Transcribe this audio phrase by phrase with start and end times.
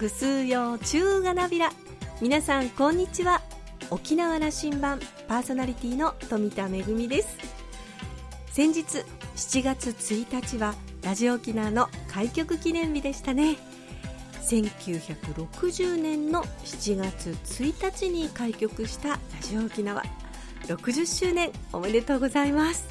[0.00, 1.70] ぐすうよう中がなびら
[2.22, 3.42] 皆さんこんにちは。
[3.90, 4.98] 沖縄羅針盤
[5.28, 7.36] パーソナリティの富田恵です。
[8.46, 9.04] 先日
[9.36, 13.58] 7月1日はラジオ沖縄の開局記念日でしたね。
[14.48, 20.02] 1960年の7月1日に開局したラジオ沖縄。
[20.62, 22.88] 60周年おめでとうございます。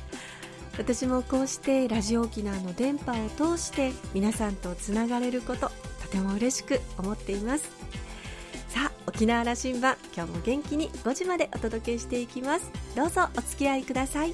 [0.78, 5.72] 私もこうしてラジオ沖縄の電波を通して皆さんとつながれること
[6.10, 7.70] とても嬉しく思っています。
[8.70, 12.72] さあ沖縄羅針盤今日も元気に5時までお届けしていきます。
[12.96, 14.34] どうぞお付き合いください。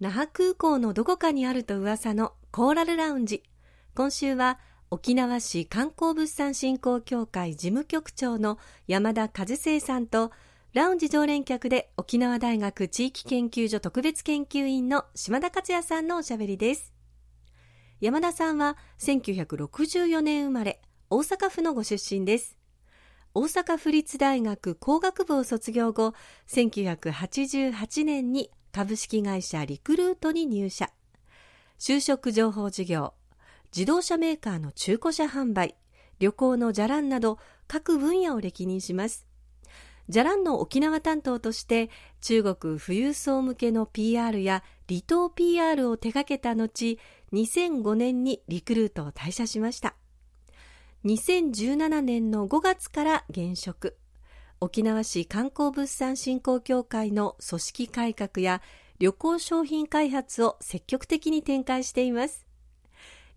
[0.00, 3.42] 那覇空港のどこかにあると噂のコーラルラウンジ。
[3.94, 4.58] 今週は
[4.90, 10.32] 沖縄市観光物産振興協会事務局長の山田和生さんと
[10.72, 16.94] ラウンジ常連客で沖縄大学地域研究所特別研究員の島田克也さんのおしゃべりです。
[18.00, 22.56] 山田さんは1964年生まれ大阪府のご出身です。
[23.34, 26.14] 大阪府立大学工学部を卒業後
[26.48, 30.90] 1988年に株式会社リクルートに入社。
[31.78, 33.12] 就職情報事業
[33.74, 35.76] 自動車メーカーの中古車販売
[36.18, 39.26] 旅行のじゃらんなど各分野を歴任します。
[40.08, 41.90] じゃらんの沖縄担当として
[42.22, 46.98] 中国富裕層向けの PR や離島 PR を手掛けた後
[47.32, 49.94] 2005年にリクルートを退社しました。
[51.04, 53.98] 2017年の5月から現職。
[54.60, 58.60] 沖縄市観光物産振興協会の組織改革や
[58.98, 62.47] 旅行商品開発を積極的に展開しています。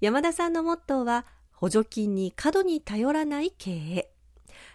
[0.01, 4.11] 山田さんのモットーは補助金に過度に頼らない経営。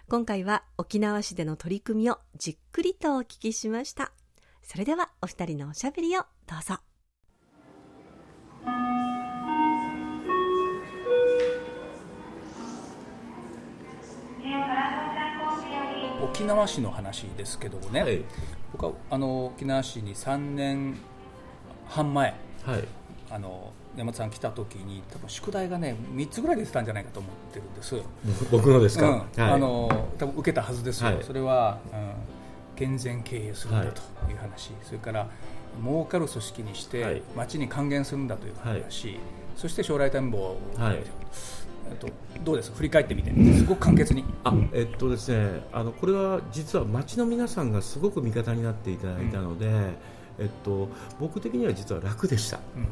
[0.09, 4.13] 今回は沖縄市での取り組みをじっくりとお聞きしました。
[4.63, 6.77] それではお二人のおしゃべりをどうぞ。
[16.23, 18.23] 沖縄市の話ですけどもね、はい、
[18.71, 20.97] 僕はあの沖縄市に3年
[21.85, 22.33] 半前、
[22.65, 22.85] はい、
[23.29, 27.97] あの山田さん来た時に多分宿題がね3つぐらい出てたんじゃないかと思ってるんです。
[28.51, 29.43] 僕のですか、うん。
[29.43, 32.13] はい、あの多分受けたはずですよ、それは、うん、
[32.77, 34.35] 健全経営するんだとい。
[34.35, 35.29] う話、それから
[35.83, 39.19] 儲かる組織にして町に還元するんだという話、
[39.57, 40.57] そして将来展望。
[40.77, 41.03] はい。
[41.89, 42.09] えっと、
[42.45, 42.73] どうです？
[42.73, 43.31] 振り返ってみて。
[43.57, 44.25] すごく簡潔に。
[44.43, 49.97] あ、えっとですね、あのこれは実は町の皆さんがすごく味方になっていただいたので、うん、
[50.39, 50.89] えっと、
[51.19, 52.89] 僕的には実は楽でした、うん、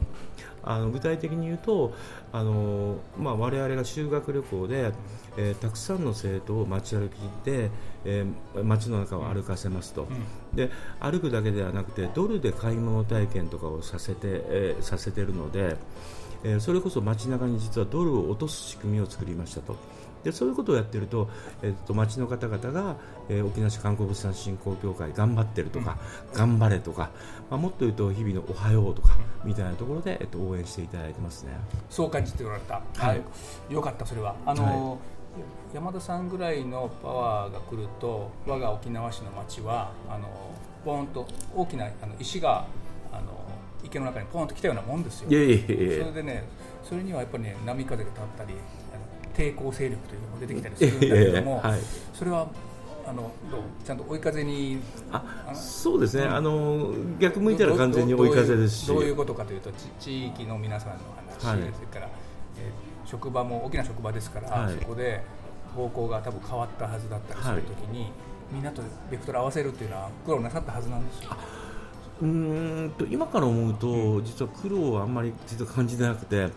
[0.62, 1.94] あの具体的に言うと
[2.32, 4.92] あの、まあ、我々が修学旅行で、
[5.36, 7.12] えー、たくさんの生徒を街歩き
[7.44, 7.70] で、
[8.04, 15.76] えー、街の中を歩かせますと、うん、で歩くだけではなくてドルで買い物体験とかをさせて,、えー、させてるので、
[16.44, 19.76] えー、それこそ街中に実はドルを落とす仕組みを作りましたと。
[20.24, 21.28] でそういうことをやっていると,、
[21.62, 22.96] えーと、町の方々が、
[23.28, 25.98] えー、沖縄市観光物産振興協会頑張ってるとか、
[26.32, 27.10] うん、頑張れとか、
[27.50, 31.52] まあ、もっと言うと日々のおはようとかみたいなところで、えーと、応援していただいてますね。
[31.90, 33.22] そう感じておられた、はい、
[33.72, 34.34] よかったそれは。
[34.46, 40.28] あの、はい、山田さんぐらいのパワーが来ると我が沖縄市の町はあの
[40.84, 42.66] ポンと大きなあの石が
[43.12, 43.44] あの
[43.84, 45.30] 池の中にポンと来たようなもんですよ。
[45.30, 46.44] いやいやいやそれでね
[46.82, 48.54] それにはやっぱりね波風が立ったり
[49.34, 51.80] 抵抗勢力というのも出てきたりするんだけども、はい、
[52.12, 52.48] それは
[53.06, 53.30] あの
[53.84, 54.78] ちゃんと追い風に
[55.12, 58.86] あそうですね、あの逆向いたら完全に追い風ですし。
[58.86, 60.98] どういうことかというと地域の皆さんの
[61.38, 62.08] 話、はい、それから、
[62.58, 65.20] えー、職場も大きな職場ですから、はい、そこで
[65.74, 68.10] 方向が多分変わったはずだったりするときに、
[68.50, 71.30] みんなとベクトル合わせるっていうのは苦労なさったはずなんですよ。
[72.24, 76.48] うんと今から思うと、実は苦労はあんまり実は感じてなくて、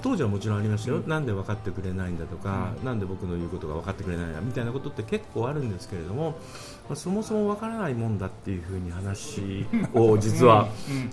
[0.00, 6.38] 当時はもちろんありましたよ、うん、なんで分かってくれないんだとか、うん、なんで僕の言うことが分かってくれないんだみたいなことって結構あるんですけれども、
[6.88, 10.68] まあ、そもそも分からないもんだっていうふうに話を 実は、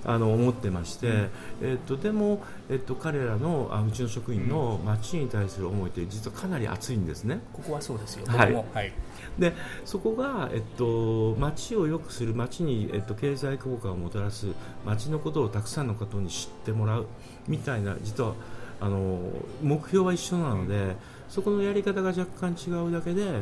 [0.05, 1.29] あの思ってまして、
[1.61, 7.39] えっと、でも、えっと、彼らのあうちの職員の町に対する思いって実はかなり熱いんですね。
[7.53, 8.93] ここはそうですよ、はい、はい。
[9.39, 9.53] で
[9.85, 14.47] そこが、えっと、街を良くする街に、えっと、経済効果をもたらす
[14.85, 17.07] 街のことをたくさんの方に知ってもらう
[17.47, 18.33] みたいな実は
[18.79, 19.19] あの
[19.61, 20.95] 目標は一緒なので
[21.29, 23.41] そこのやり方が若干違うだけで、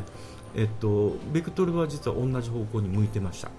[0.54, 3.50] えっと、ベクトルは実は同じ方向に向いてました。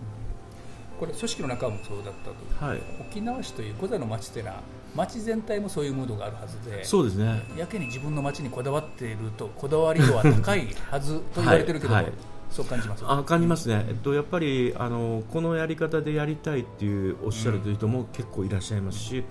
[1.00, 2.30] これ組織の中もそうだった
[2.60, 4.62] と、はい、沖縄市という小座の町というのは
[4.96, 7.42] 町全体もそういうムードがあるはずでそうですね。
[7.58, 12.04] やけに自分の町にこだわっているとこだわり度は高いはずと言われてるけど、はい。
[12.06, 12.14] はい、
[12.54, 19.24] そう感じますあ感じますね、えっと、やっぱりあのこのやり方でやりたいっていうおっしゃるという人も結構いらっしゃいますし、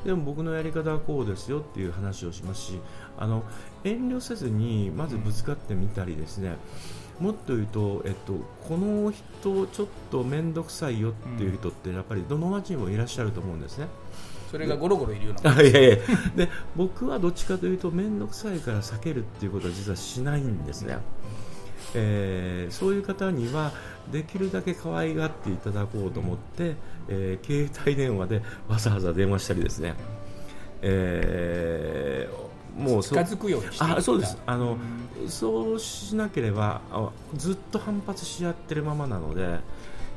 [0.00, 2.80] うん、でも僕のやり方はこうですよっていう話をしますし
[3.18, 3.44] あの
[3.84, 6.56] 遠慮せずにまずぶつかってみたりですね、
[7.20, 8.32] もっと言うと、えっと、
[8.66, 13.86] この人ちょっと面倒くさいよっていう人ってやっぱりどの町にもいらっしゃると思うんですね。
[14.50, 15.62] それがゴロゴロいるような。
[15.62, 15.96] いやいや。
[16.34, 20.96] で僕はどっちかというと面倒くさいから避けるっていうことは実はしないんですね、
[21.94, 23.72] えー、そういう方には
[24.10, 26.74] できるだけ可愛がっていただこうと思って、
[27.08, 29.94] えー、携帯電話でわざわざ電話したりですね、
[30.82, 34.36] えーもう近づくようにしてあそうです。
[34.46, 34.76] あの、
[35.20, 36.80] うん、そうしなければ
[37.36, 39.60] ずっと反発し合ってるままなので。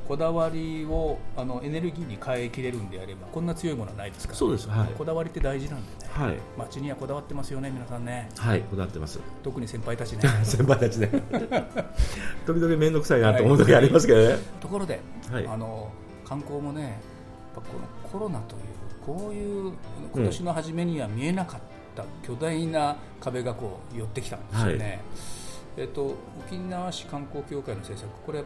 [0.07, 8.29] こだわりをあのエネルギーに変えきれるんであればこんな強いものはないですから、ね、そうです、はい、こだわりって大事なんでね、はい、街にはこだわってますよね皆さんね。
[8.37, 9.19] はいこだわってます。
[9.43, 10.21] 特に先輩たちね。
[10.43, 11.09] 先輩たちね。
[12.45, 14.99] 時々面倒くさいなと思う時ありますけどね、はい、ところで、
[15.31, 15.89] はい、あの
[16.25, 16.91] 観光もねやっ
[17.55, 18.61] ぱこのコロナという
[19.05, 19.73] こういう
[20.13, 21.72] 今年の初めには見えなかった
[22.25, 25.01] 巨大な壁がこう寄ってきたんですよね、
[25.77, 28.43] えっと、沖縄市観光協会の政策、これ、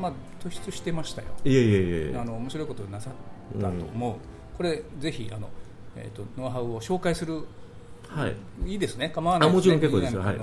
[0.00, 0.12] まあ、
[0.42, 4.18] 突出してましたよ、いやいやいやあの面白いことなさったと思う、うん、
[4.56, 5.48] これ、ぜひあの、
[5.96, 7.44] えっと、ノウハウを紹介する、
[8.08, 8.36] はい、
[8.70, 10.40] いいですね、構わないもちろん結構ですよ、はい、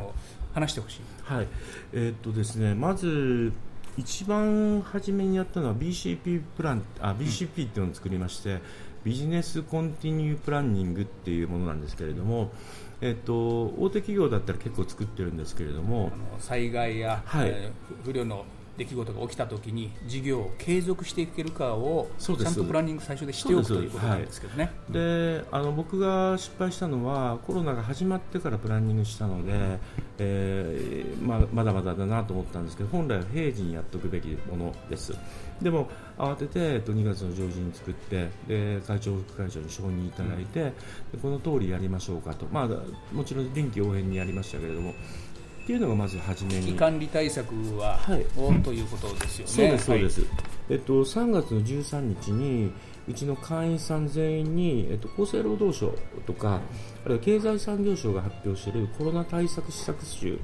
[0.54, 1.48] 話してほしい、はい。
[1.94, 3.52] えー、っとですね、まず、
[3.98, 8.62] 一番初めにやったのは BCP プランあ BCP っていうのを作りまして、うん、
[9.04, 12.52] ビジネスコンティニュープランニングっていうものなんですけれども、
[13.02, 17.50] えっと、大手企業だったら結構作ってるんですけれども災害や、はい。
[17.50, 18.46] えー、不慮の
[18.78, 29.80] 出来事が起きたときに事業を継続していけるかをちゃんとプランニング最初でしておくということなんですけどね、であの僕が失敗したのはコロナが始まってからプランニングしたので、
[30.18, 35.14] えーままだまだだなと思ったんですけど本来は平時にやっておくべきものです。
[35.62, 40.74] でも慌てて、えっと、2月の上旬に作ってで会長、副会長に承認いただいて、
[41.14, 44.94] うん、この通りやりましょうかと、まあ、もちろん臨機応変にやりましたけれども
[45.64, 46.62] っていうのがまず初めに。
[46.62, 49.52] 危機管理対策は、はい、おということですよね。
[49.52, 50.30] そうですそうです、はい、
[50.72, 52.72] えっと3月の13日に
[53.08, 55.94] うちの会員さん全員に、えっと、厚生労働省
[56.26, 56.62] とか、
[57.06, 60.40] あるいは経済産業省が発表しているコロナ対策施策集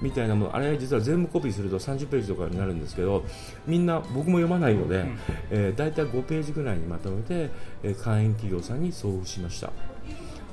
[0.00, 3.24] みたいなもの、うん、あれ実は全部コピーすると30ページとかになるんですけど
[3.66, 5.18] みんな僕も読まないので、うん、
[5.50, 7.50] えー、大体5ページぐらいにまとめて、
[7.82, 9.70] えー、会員企業さんに送付しました。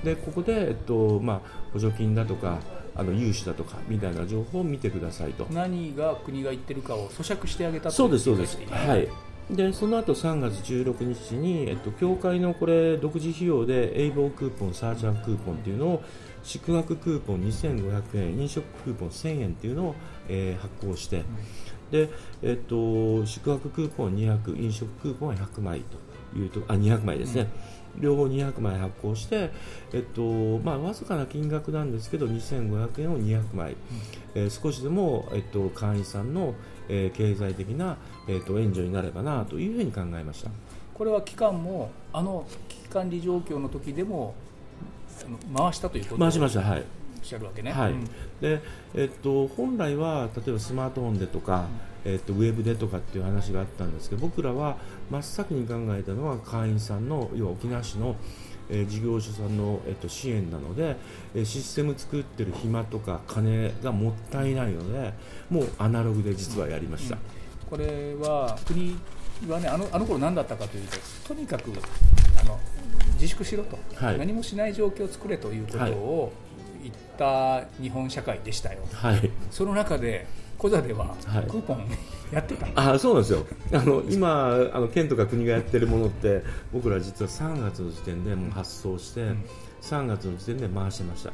[0.04, 1.42] でここで、えっとまあ、
[1.74, 2.60] 補助金だとか
[2.98, 5.48] あの融資だとかみたいな情報を見てくださいと。
[5.52, 8.58] 何が国が言ってるかを咀嚼してあげたそうですそうです。
[8.70, 9.08] はい。
[9.50, 16.04] でその後3月16日に、えっと、協会のこれ独自費用でエイボークーポン、サーチャンクーポンっていうのを
[16.44, 19.96] 宿泊クーポン2500円、飲食クーポン1000円っていうのを、
[20.28, 22.10] えー、発行して、うん、で
[22.44, 25.98] えっと、宿泊クーポン200、飲食クーポンは100枚と
[26.36, 27.42] いうとあ200枚ですね。
[27.42, 29.50] うん両方200枚発行して、
[29.94, 33.78] えっとまあ、わずかな金額なんですけど2500円を200枚、うん、
[34.36, 36.54] えー、少しでも、えっと、会員さんの、
[36.90, 37.98] えー、経済的な、
[38.28, 40.52] えっと、援助になればなというふうに考えました。
[40.94, 44.34] これは期間もあの危機管理状況の時でも
[45.56, 46.62] 回したということ回しました。
[46.62, 46.80] はい。
[47.20, 48.06] おっしゃるわけね、はい、うん、
[48.40, 48.62] で
[48.96, 51.66] えっと、本来は例えばスマートフォンでとか、
[52.06, 54.78] えっと、ウェブでとかっていう話があったんですけど僕らは
[55.10, 58.16] 真っ先に考えたのは会員さんの要は沖縄市の、
[58.70, 60.96] えー、事業所さんの、えっと、支援なので、
[61.36, 65.14] えー、システム作ってる暇とか金がもったいないので
[65.50, 67.22] もうアナログで実はやりました、うん、
[67.70, 68.98] これは国
[69.48, 71.72] はねあのあの頃何だったかというととにかく
[72.40, 72.60] あの
[73.14, 76.34] 自粛しろと、はい、何もしない状況を作れということを
[76.82, 80.28] 言った日本社会でしたよ、はい、その中で
[80.58, 81.16] 小座では
[81.48, 81.86] クーポン、
[82.32, 83.46] やってたあそうなんですよ。
[83.74, 89.46] あの今あの県とか国がやってるものって僕ら実は3月の時点でもう発送して、うん、
[89.82, 91.32] 3月の時点で回してました。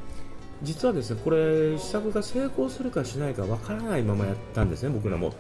[0.62, 5.34] 実はですねこれ施策が成功するかしないかわからないままやったんですね僕らも。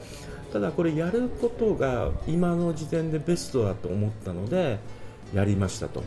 [0.52, 4.80] ただこれやることが今の時点でベストだと思ったので
[5.34, 6.04] やりましたと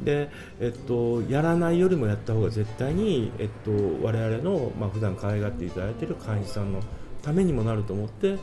[0.00, 3.70] で、えっと、やらないよりもやった方が絶対に、えっと、
[4.02, 6.80] 我々の、まあ普段可愛がっていただいている会員さんの
[7.22, 8.38] ためにもなると思って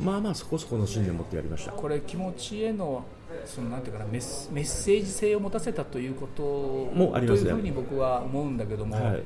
[0.00, 1.72] まあまあそこそこの信念を持ってやりました。
[1.72, 3.04] これ気持ちへの
[3.44, 7.50] そのなんていうかなメッメッセージ性を持たせたということもありますね。
[7.50, 9.22] というふうに僕は思うんだけども、はい。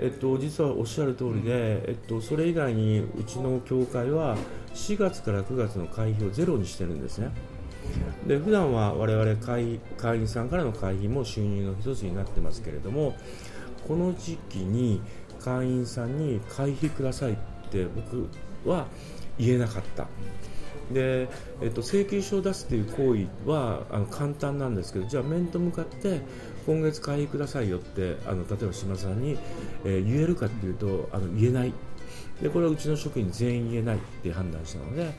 [0.00, 4.36] えっと、実はおっしゃる通りで、えっと、それ以外にうちの協会は
[4.74, 7.30] 4月から9月の会費をゼロにしてるんですね。
[8.26, 13.16] で普段は我々会会員さんからの会費も収入の一つになってますけれども
[13.86, 15.00] この時期に
[15.40, 17.36] 会員さんに会費くださいっ
[17.70, 18.28] て僕
[18.64, 18.86] は
[19.38, 20.08] 言えなかった。
[20.92, 21.28] で、
[21.60, 26.20] えっと、請求書を出すという行為はあの簡単なんですけどじゃあ面と向かって
[26.64, 29.36] 今月会費くださいよってあの例えば島さんに、
[29.84, 31.72] えー、言えるかっていうとあの言えない。
[32.40, 35.12] でこれはうちの職員全員言えないって判断したので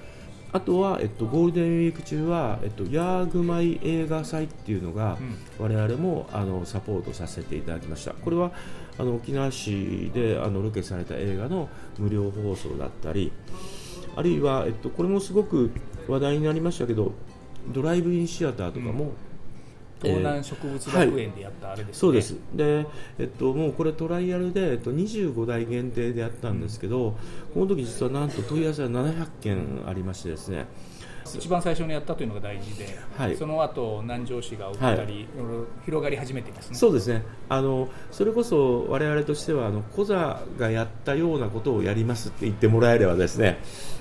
[0.53, 8.13] あとは、えっと、ゴールデンウィーク中は、えっと、ヤーグマイ映画祭っていうのが、うん、我々もあのサポートさせていただきました。
[8.13, 8.51] これは
[8.97, 13.31] あの沖縄市であのロケされた映画の無料放送だったり
[14.15, 15.71] あるいは、えっと、これもすごく
[16.07, 17.11] 話題になりましたけど
[17.67, 19.11] ドライブインシアターとかも、
[20.01, 22.35] 東南植物学園でやったあれですね、はい、そうです。
[22.53, 22.85] で、
[23.19, 27.13] えっと、もうこれトライアルで、えっと、25台限定でやったんですけど、うん、
[27.53, 30.65] この時実はなんと問い合わせが700件ありましてですね。
[31.35, 35.25] 一番最初にやったというのが大事で、はい、その後南城市が起きたり、はい、
[35.85, 36.75] 広がり始めていますね。
[36.77, 37.23] そうですね。
[37.49, 43.59] あのそれこそ我々としてはあのコザがやったようなことをやりますって言ってもらえればですね、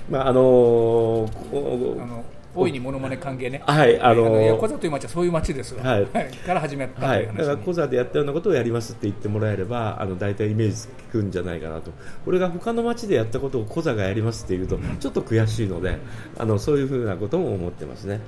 [0.09, 2.23] まああのー、あの
[2.57, 11.91] 大いにものまね関係ね、はい、あのー、小座という町はそういう町ですはい、から始めたはい、だから小座でやったようなことをやりますって言ってもらえれば、あの大体イメージつくんじゃないかなと、
[12.25, 15.99] これが他の町でやったことを小座がやりますっていうと、ちょっと悔しいので、
[16.37, 18.19] あのそういうふうなことも思ってますね。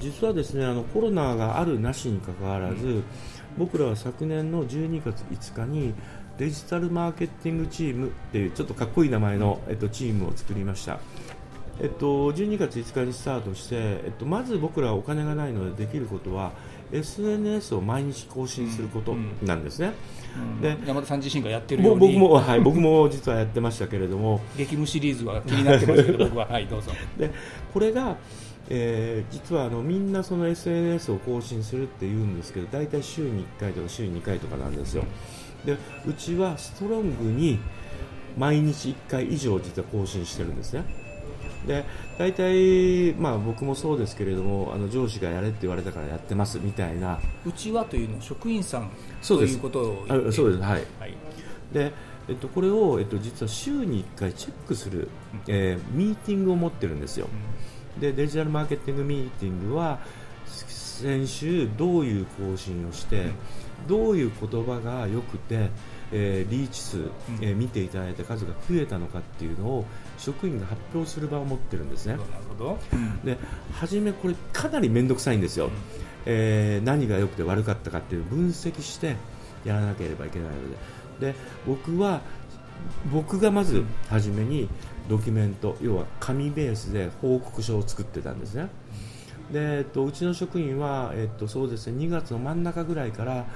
[0.00, 3.02] 実はですねあのコロナがあるなしにかかわらず、
[3.58, 5.94] 僕らは昨年の12月5日に
[6.38, 10.98] デジタルマーケティングチームっていうちょっとかっこいい名前の、えっと、チームを作りました。
[11.80, 16.52] えっと、12月5日にスタートして、えっと、まず僕らはお金がないのでできることは
[16.92, 19.92] SNS を毎日更新することなんですね、
[20.36, 22.14] うん、で山田さん自身がやってるように。
[22.14, 24.40] 僕も、はい、僕も実はやってましたけれども。
[24.56, 26.92] 激務シリーズは気になってますけど 僕は、はい、どうぞ。
[27.18, 27.30] で
[27.74, 28.16] これが、
[28.70, 35.04] えー、実はあのみんなその SNS を更新するって言うんですけど大体週に1回とか週に2回とかなんですよ。
[35.66, 37.58] でうちはストロングに
[38.38, 41.05] 毎日1回以上実は更新してるんですね
[41.66, 41.84] で
[42.18, 47.18] 大体、まあ、僕もそうですけれどもあの上司がやれって言われたからやってますみたいな。
[47.44, 48.90] うちはというのは職員さん
[49.26, 50.62] ということを言ってそうです。
[50.62, 51.14] はい、はい、
[51.72, 51.92] で
[52.28, 55.08] えっと、これを、えっと、実は週に1回チェックする、
[55.46, 57.28] えー、ミーティングを持ってるんですよ、
[57.94, 60.00] うん、でデジタルマーケティングミーティングは
[60.44, 63.34] 先週どういう更新をして、うん、
[63.86, 65.70] どういう言葉が良くて
[66.12, 67.10] えー、リーチ数、
[67.40, 69.84] えー、見ていただいた数が増えたのかっていうのを
[70.18, 72.12] 職員が発表する場を持ってるんですね。
[72.12, 72.78] なるほど
[73.24, 73.36] で
[73.72, 75.70] 初めこれかなり面倒くさいんですよ、
[76.24, 79.16] えー、何が良くて悪かったかっていう分析して
[79.64, 80.70] やらなければいけないの
[81.20, 81.32] で。
[81.32, 81.34] で
[81.66, 82.20] 僕は
[83.10, 84.68] 僕がまず初めに
[85.08, 88.68] ドキュメント要は紙ベースで報告書を作ってたんですね。
[89.52, 93.46] でえっと、うちの職員は、えっと、そうですね2月の真ん中ぐらいから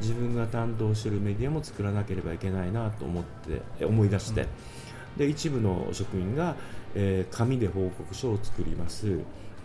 [0.00, 3.24] 自分が担当しているメディアも作らなければいけないなと思っ
[3.78, 4.48] て思い出して、うん、
[5.18, 6.56] で一部の職員が、
[6.94, 9.18] えー、紙で報告書を作ります。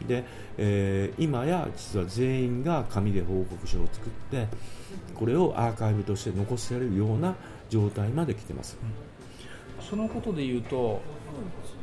[0.08, 0.24] で、
[0.58, 4.48] えー、今や実は全員が紙で報告書を作って
[5.14, 7.36] これをアーカイブとして残せるような
[7.70, 11.02] 状態まで来てます、うん、そのことでいうと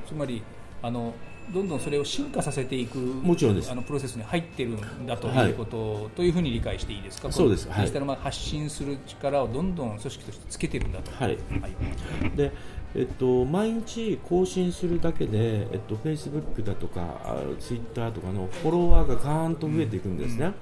[0.07, 0.43] つまり
[0.83, 1.13] あの
[1.53, 3.71] どんどんそれを進化させていくもちろんです。
[3.71, 11.11] あのプロセスに入ってるんだということ、はい、というふうに理解していいですか、そうです、デジタル発信する力をどんどん組織としてつけてるんだと。
[11.13, 12.53] はい、はい、で
[12.95, 20.39] えっと、毎日更新するだけで、えっと、Facebook だとか Twitter とかのフォロワーがガーンと増えていくんですね。
[20.39, 20.55] うんうん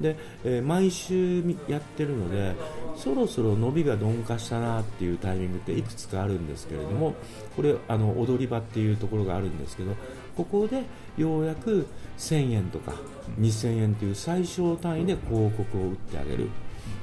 [0.00, 2.54] で、えー、毎週やってるので
[2.96, 7.14] そろそろ伸びが鈍化したなっていうタイミングっていくつかあるんですけれども
[7.56, 9.94] これあの踊り場っていうところがあるんですけど
[10.36, 10.82] ここで
[11.16, 11.86] ようやく
[12.18, 12.92] 1000円とか
[13.40, 16.48] 2000円という最小単位で広告を打ってあげる。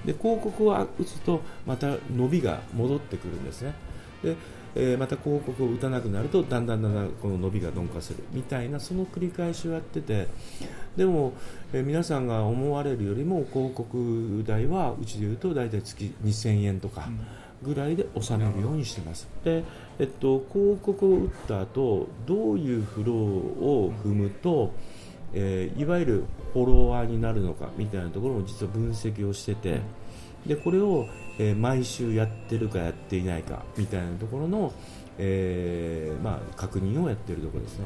[0.03, 3.73] で広告を打つとまた伸びが戻ってくるんですね。
[4.23, 4.35] で
[4.75, 10.27] えー、また広告を打たなくなるとだんだんだんだんこの伸びが鈍化するみたいなその繰り返しをやってて
[10.97, 11.33] でも、
[11.73, 17.07] えー、皆さんが思われるよりも広告代はうちでいうと大体月2000円とか
[17.63, 19.27] ぐらいで収めるようにしてます。
[19.43, 19.63] で
[19.97, 24.73] えっと、広告を打った後どういうフローを踏むと、
[25.33, 29.79] えー、いわゆるフォロワーになるのかみたいなところも実は分析をしてて
[30.45, 34.73] でこれをえー、毎週やってるかやっていないかみたいなところの、
[35.17, 37.85] えー、まあ、確認をやっているところですね。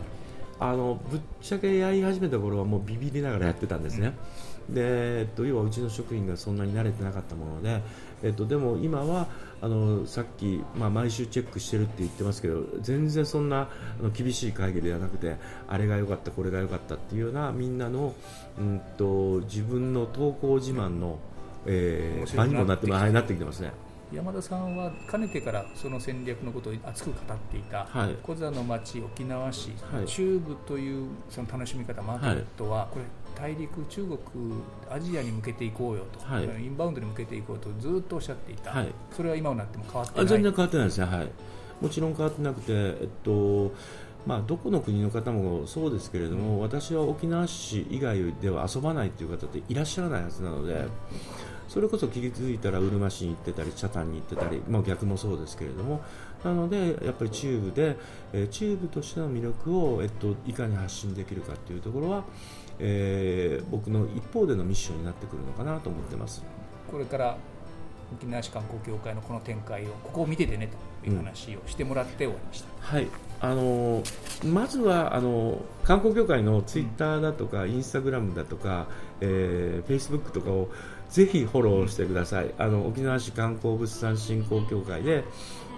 [0.61, 4.13] あのぶっちゃけやり始めた頃はもうビビりながらやってたんですね。
[4.67, 7.81] で、えっと、要はうちの職員がそんなに慣れてなかったもので、
[8.23, 9.27] えっと、でも今は
[9.61, 15.37] あのさっき、まあ、毎週チェックしてるって言ってますけど全然そんなあの厳しい会議ではなくて
[15.67, 18.13] あれが良かったこれが良かったっていうようなみんなの、
[18.57, 21.19] うんと、自分の投稿自慢の、
[21.65, 22.87] えー、場にもなって。
[22.87, 23.71] なってきてますね。
[24.11, 34.19] 山田さんはかねてからその戦略のことを熱く語っていた、はい、コザの町沖縄市、はい、中部というその楽しみ方マーケットは、これ大陸、中国、
[34.89, 40.27] アジアに向けていこうよと、はい、インバウンドに向けていこうとずっとおっしゃっていた、はい、それは今になっても変わってない。
[40.27, 41.29] 全然変わってないですね、はい、
[41.79, 43.71] もちろん変わってなくて、えっと
[44.25, 50.87] まあ、どこの国の方もそうですけれども、うん、私は沖縄市以外では遊ばないという方っていらっしゃらないはずなので。
[51.69, 56.01] それこそ気づいたらうるま市に行ってたり北谷に行ってたり、まあ、逆もそうですけれども
[56.43, 57.95] なのでやっぱり中部で、
[58.33, 62.23] えー、中部としての魅力を、えっと、いかに発信できるかというところは、
[62.79, 66.43] えー、僕の一方でのミッションになってくるのかなと思ってます。
[66.91, 67.37] これから
[68.17, 70.71] 沖縄市観光協会のこの展開をここを見ててね
[71.03, 74.03] という話をしてもらって終わりました、うん、はいあの
[74.45, 78.87] まずはあの観光協会のツイッターだとか、インスタグラムだとか、
[79.21, 80.69] えー、フェイスブックとかを
[81.09, 85.23] ぜひフォローしてください、あの沖縄市観光物産振興協会で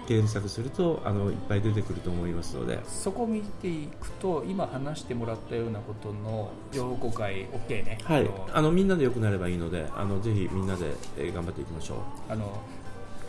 [0.08, 2.80] 検索するとあのいっぱい出てくると思いますので。
[2.86, 7.98] そこを見ていくと今話してもらったようなことの情報公開 OK ね。
[8.02, 8.28] はい。
[8.52, 11.98] あのみんなで良くなればいいのであのぜひみんなで、えー、頑張っていきましょう。
[12.32, 12.60] あの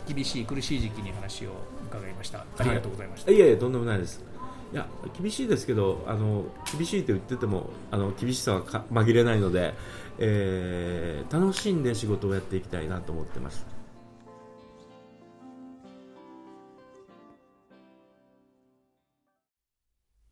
[0.06, 1.50] 厳しい苦しい時期に話を
[1.98, 2.40] 伺いました。
[2.40, 4.24] ありがとうございました、はい、いやいやとんでもないです。
[4.72, 6.46] いや厳しいですけどあの
[6.76, 9.72] 厳しいと言っててもあの厳しさは紛れないので、
[10.18, 13.66] えー、楽しんで仕事をやっていきたいなと思ってます。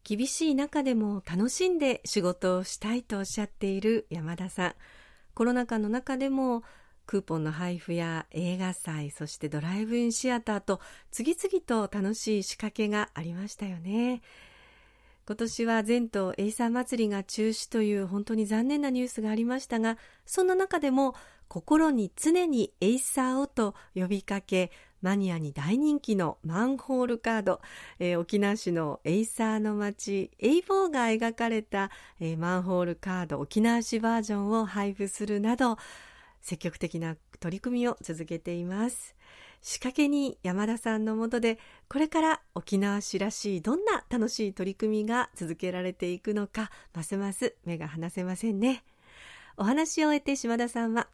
[0.04, 4.75] 厳しい中でも楽しんで仕事をしたいとおっしゃっている山田さん。
[5.35, 6.64] コロナ禍の中でも
[7.06, 10.80] クーポンの配布や映画祭そしてドライブインシアターと
[11.11, 14.23] 次々と楽しい仕掛けがありましたよね。
[15.25, 21.14] 今年は全島エイサー祭りが中止という本当に残念なニュースがありましたがそんな中でも
[21.47, 27.60] 心に常にエイサーをと呼びかけマニアに大人気のマンホールカード、
[27.99, 35.76] えー、沖縄市のエイサーの街エイボーが描かれた、えー、マンホールカード沖縄市バージョンを配布するなど
[36.43, 39.17] 積極的な取り組みを続けています。
[39.63, 48.85] 仕掛けに山田さんのもとでこれから沖縄市らしいどんな楽しい取り組みが続けられていくのかますます目が離せませんね。
[49.57, 51.09] お話を終えて島田さんは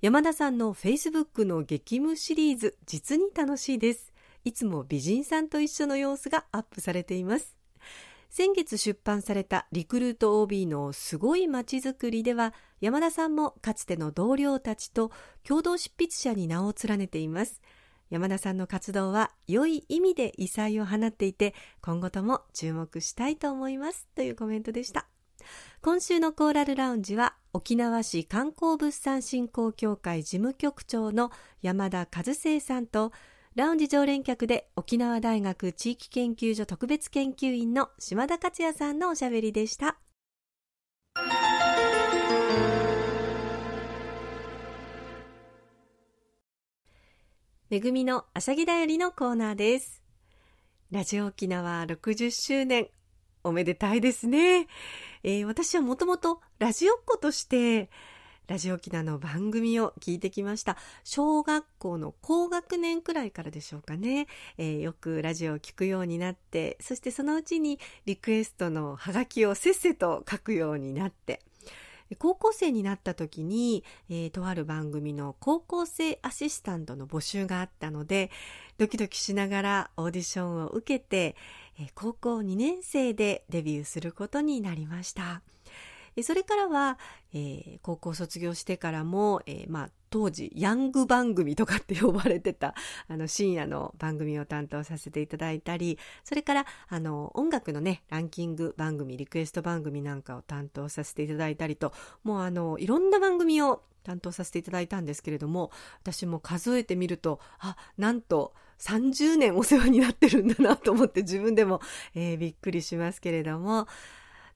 [0.00, 4.12] 山田さんのフェイスブックの激務シリーズ実に楽しいです。
[4.44, 7.56] いつも美人さんと一緒の様子がアップされています。
[8.30, 15.12] 先月出版されたリクルート OB のすごい街づくりでは山田さんもかつての同僚たちと
[15.46, 17.62] 共同執筆者に名を連ねています
[18.10, 25.06] 山田さんの活動は良い意味で異彩を放っていて今後とも注目したいと思いますというコメントでした
[25.80, 31.30] 今週のコーラルラウンジは沖縄市観光物産振興協会事務局長の
[31.62, 33.12] 山田和生さんと
[33.54, 39.98] ラウンジ常連客で沖縄大学地域研究所特別研究員の島田克也さんのおしゃべりでした。
[47.72, 50.02] めぐみのあしゃぎだよりのコーナーです。
[50.90, 52.88] ラジオ沖縄60周年、
[53.44, 54.66] おめでたいですね。
[55.22, 57.88] えー、私はもともとラジオっ子として、
[58.46, 60.76] ラジオ沖縄の番組を聞いてきました。
[61.02, 64.26] 小学校の高学年くらいからでしょうかね。
[64.58, 71.40] えー、よくラジオを聞くようになって、そしてそのうちにリクエストのハガキをせっせと書くようになって、
[72.16, 78.30] 高校生になった時に、えー、とある番組の高校生アシスタントの募集があったので、
[78.78, 81.36] ドキドキしながらオーディションを受けて、
[81.78, 85.42] えー、高校2年生でデビューすることになりました。
[86.22, 86.98] それからは、
[87.32, 92.74] えー、高校卒業してからも、えー、まあ、当時ヤング番組とかって呼ばれてた
[93.08, 101.94] あの深夜の番組を担当させていただいたりそれからあの音楽のねランキング番組リクエスト番組なんかを担当させていただいたりと
[102.24, 105.70] もうあのいろんな番組を担当させていただいたんですけれども
[106.02, 111.80] 私も数えてみるとあなんと30年お世話になってるんだなと思って自分でも、
[112.14, 113.86] えー、びっくりしますけれども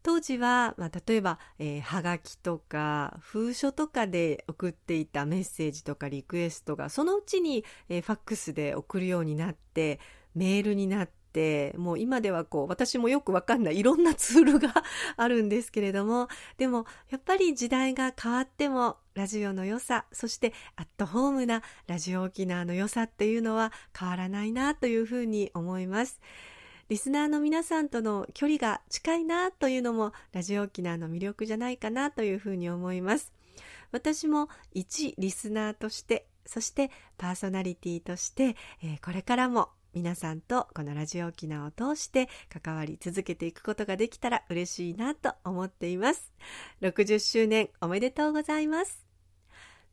[0.06, 9.98] 当時は、まあ、例えば、えー、はがきとか封書とかで送っていたメッセージとかリクエストがそのうちに、えー、ファックスで送るようになって
[10.36, 14.74] メールになってもう今ではこう私もよくわかんないいろんなツールが
[15.18, 26.20] あるんですけれどもでもやっぱり時代が変わってもラジオの良さそしてアットホームなラジオ沖縄の良さっていうのは変わらないなというふうに思います。
[26.88, 33.32] リスナーの皆さんとの距離が近いなというのもラジオ沖縄の魅力じゃないかなというふうに思います。
[33.90, 42.28] 私も一リスナーとしてそしてパーソナリティとして、えー、これからも皆さんとこのラジオ沖縄を通して
[42.62, 46.32] 関わり続けていくことができたら嬉しいなと思っています。
[46.82, 49.04] 60周年おめでとうございます。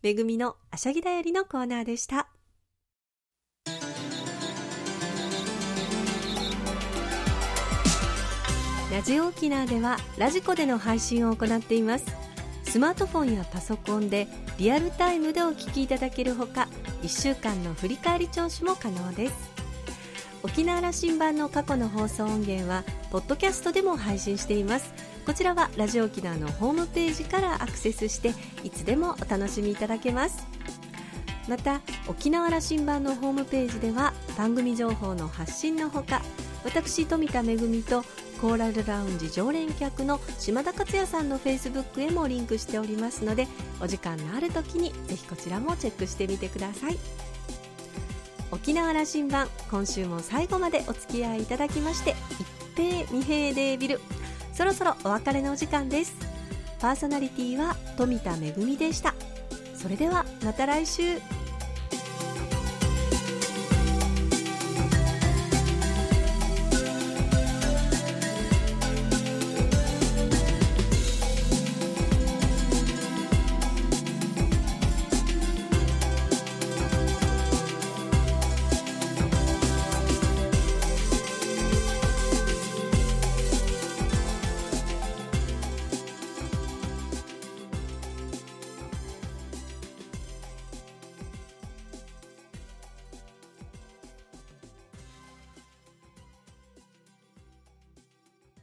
[0.04, 2.33] めぐみのあしゃぎだよりのコーナーでした。
[8.94, 12.06] ラジオ沖縄ではラジコでの配信を行っています。
[12.64, 14.28] スマートフォンやパソコンで
[14.60, 16.68] リアルタイムでお聞きいただけるほか
[17.02, 19.34] 1週間の振り返り聴取も可能です。
[20.44, 24.94] 沖縄羅針盤の過去の放送音源はポッドキャストでも配信しています。
[25.26, 30.46] こちらはラジオ沖縄のホームページからアクセスしていつでもお楽しみいただけます。
[31.50, 36.22] また沖縄羅針盤のホームページでは番組情報の発信のほか
[36.64, 38.06] 私富田恵と
[38.44, 43.48] コーラルラウンジ常連客の島田克也さんのフェイスブックへもリンクしておりますので
[43.80, 46.98] お時間のある時にぜひこちらもチェックしてみてください。
[48.52, 52.16] 沖縄羅針盤今週も最後までお付き合いいただきまして
[52.76, 54.02] 一平二平デービル。
[54.54, 56.14] そろそろお別れのお時間です。
[56.82, 59.16] パーソナリティは富田恵でした。
[59.74, 61.22] それではまた来週。